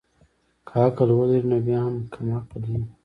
که 0.67 0.73
عقل 0.85 1.09
ولري 1.13 1.47
نو 1.51 1.57
بيا 1.65 1.79
هم 1.87 1.95
کم 2.13 2.25
عقل 2.37 2.61
يي 2.71 2.81